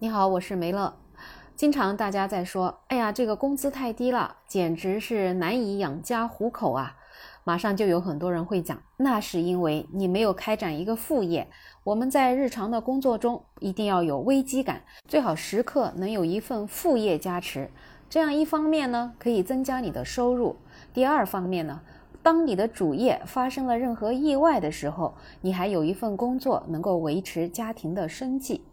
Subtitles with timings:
[0.00, 0.94] 你好，我是梅乐。
[1.56, 6.94] 经常大家在说，哎呀，这个工资太低了，简直是难以养家糊口啊。
[7.42, 11.48] 马上就有很多人会讲，那是因为你没有开展一个副业。
[11.82, 17.68] 我们在日常的工作中一定要有危机感，最好时刻能有一份副业加持。
[18.08, 20.54] 这样一方面呢，可以增加你的收入；
[20.94, 21.80] 第二方面呢，
[22.22, 28.64] 当你的主业发生了任何意外的时候，你还有一份工作能够维持家庭的生计。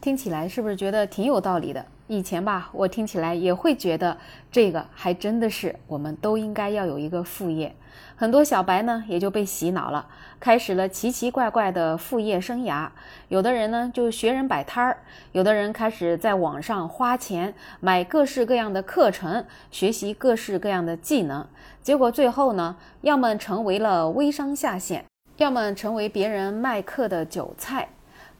[0.00, 1.84] 听起来是不是觉得挺有道理的？
[2.06, 4.16] 以前吧，我听起来也会觉得
[4.52, 7.74] 这个还真的是我们都应该要有一个副业。
[8.14, 10.06] 很多小白呢也就被洗脑了，
[10.38, 12.88] 开始了奇奇怪怪的副业生涯。
[13.28, 14.98] 有的人呢就学人摆摊儿，
[15.32, 21.44] 有的人开始在网上花钱买各式各样的课程，学习各式各样的技能。
[21.82, 25.04] 结果最后呢，要么成为了微商下线，
[25.38, 27.88] 要么成为别人卖课的韭菜。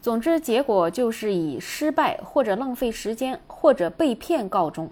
[0.07, 4.89] 总之，结果就是以失败或者浪费时间或者被骗告终。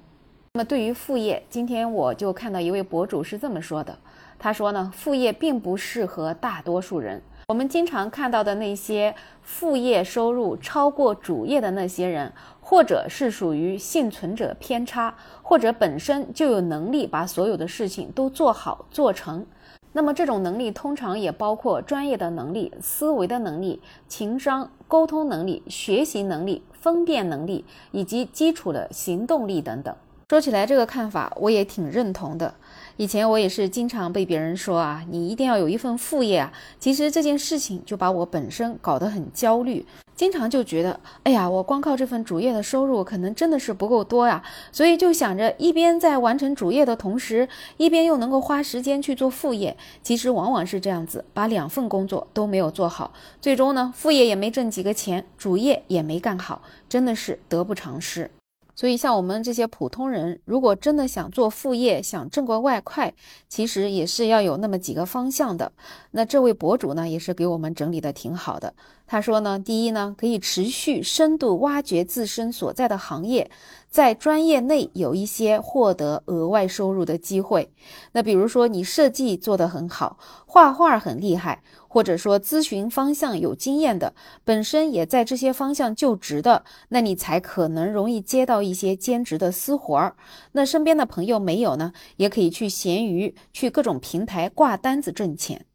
[0.56, 3.98] 那么，对于副业，今天我就看到一位博主是这么说的：
[4.38, 7.22] 他说呢，副业并不适合大多数人。
[7.48, 19.46] 我们经常看到的那些副业收入超过主业的那些人，或者是属于幸存者偏差，或者本身就有能力把所有的事情都做好做成。
[19.98, 29.96] 那么这种能力通常也包括专业的能力、思维的能力、情商、沟通能力、学习能力、分辨能力以及基础的行动力等等。
[30.30, 32.54] 说起来，这个看法我也挺认同的。
[32.98, 36.52] 以前我也是经常被别人说啊，你一定要有一份副业啊。
[36.78, 39.86] 其实这件事情就把我本身搞得很焦虑，
[40.16, 44.42] 经常就觉得，哎呀，我光靠这份主业的收入可能真的是不够多呀。
[44.72, 49.76] 所以就想着一边在完成主业的同时，一边又能够花时间去做副业。
[50.02, 58.32] 其实往往是这样子，把两份工作都没有做好，最终呢，副业也没挣几个钱，主业也没干好，真的是得不偿失。
[58.78, 63.14] 所以，像我们这些普通人，如果真的想做副业，想挣个外快，
[63.48, 65.72] 其实也是要有那么几个方向的。
[66.12, 68.74] 那这位博主呢，也是给我们整理的挺好的。
[69.08, 73.50] 他说呢，第一呢，可以持续深度挖掘自身所在的行业，
[73.90, 77.72] 在专业内有一些获得额外收入的机会。
[78.14, 81.62] 那比如说，你设计做得很好，画画很厉害。
[81.88, 84.14] 或者说咨询方向有经验的，
[84.44, 90.18] 本身也在这些方向就职的，那你才可能容易接到一些兼职的私活儿。
[90.52, 95.66] 那身边的朋友没有呢，也可以去闲鱼、去各种平台挂单子挣钱。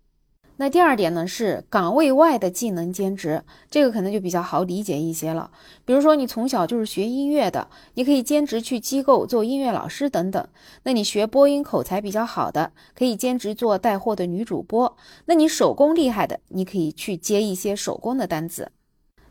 [0.61, 5.51] 那第二点呢，是岗位外的技能兼职，这个可能就比较好理解一些了。
[5.87, 10.47] 比如说你从小就是学音乐的，你可以兼职去机构做音乐老师等等。
[10.83, 14.95] 那你学播音口才比较好的，可以兼职做带货的女主播。
[15.25, 18.71] 那你手工厉害的，你可以去接一些手工的单子。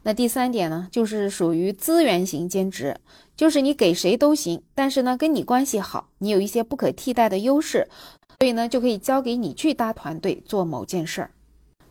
[0.02, 2.98] 那第三点呢，就是属于资源型兼职，
[3.38, 7.88] 就是你给谁都行，但是呢跟你关系好，你有一些不可替代的优势。
[8.42, 11.32] 所以呢，就可以交给你去搭团队做某件事儿。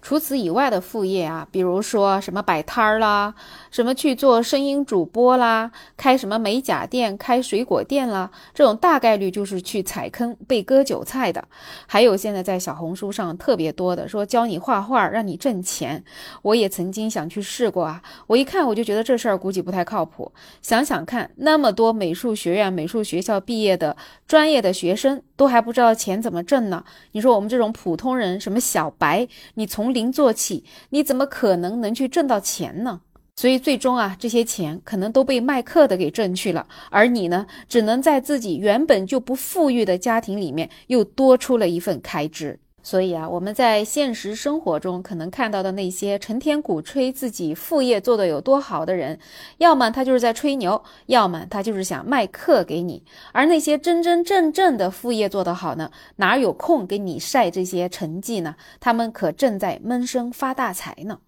[0.01, 3.35] 除此以外的副业啊，比如说什么摆摊儿啦，
[3.71, 11.47] 什么去做声音主播啦，开什么美甲店、开水果店啦，这种大概率就是去踩坑被割韭菜的。
[11.87, 16.03] 还有现在在小红书上特别多的说教你画画让你挣钱，
[16.41, 18.01] 我也曾经想去试过啊。
[18.29, 20.33] 我一看我就觉得这事儿估计不太靠谱。
[20.63, 23.95] 想想看，那么多美术学院、美术学校毕业的
[24.27, 26.85] 专业的学生都还不知道钱怎么挣呢？
[27.13, 33.01] 你说我们这种普通人，什么小白，你从零做起，你怎么可能能去挣到钱呢？
[33.37, 42.59] 所以最终啊，这些钱可能都被卖课的给挣去了，而你呢，只能在自己原本就不富裕的家庭里面又多出了一份开支。
[42.83, 49.19] 所以啊，我们在现实生活中可能看到的那些成天鼓吹自己副业做得有多好的人，
[49.59, 53.05] 要么他就是在吹牛，要么他就是想卖课给你。
[53.33, 58.57] 而那些真真正正的副业做得好呢，哪有空给你晒这些成绩呢？
[58.81, 61.19] 他们可正在闷声发大财呢。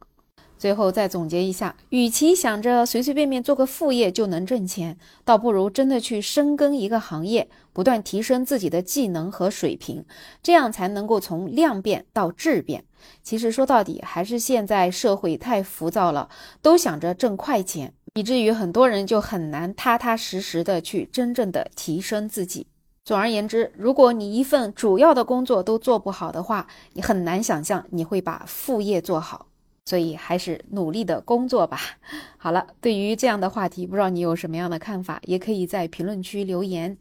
[0.61, 10.05] 最后再总结一下，与其想着随随便便做个副业就能挣钱，倒不如真的去深耕一个行业，不断提升自己的技能和水平，
[10.43, 12.85] 这样才能够从量变到质变。
[13.23, 16.29] 其实说到底，还是现在社会太浮躁了，
[16.61, 22.67] 都想着挣快钱，以至于很多人就很难踏踏实实的去真正的提升自己。
[23.03, 29.47] 总而言之，如果你一份主要的工作都做不好的话，你很难想象你会把副业做好。
[29.91, 31.81] 所以还是努力的工作吧。
[32.39, 36.97] 好了，对于这样的话题，不知道你有什么样的看法，也可以在评论区留言。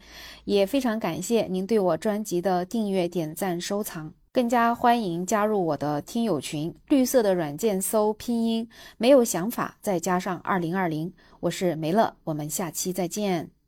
[0.46, 6.74] 也非常感谢您对我专辑的订阅、点赞、收藏，更加欢迎加入我的听友群。
[6.88, 13.59] 绿色的软件搜拼音，没有想法再加上二零二零，我是梅乐，我们下期再见。